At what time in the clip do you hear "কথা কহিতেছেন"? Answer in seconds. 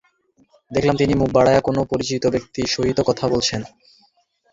3.07-3.61